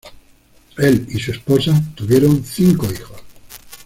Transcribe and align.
Él 0.79 1.05
y 1.11 1.19
su 1.19 1.29
esposa 1.31 1.79
tuvieron 1.95 2.43
cinco 2.43 2.91
hijos. 2.91 3.17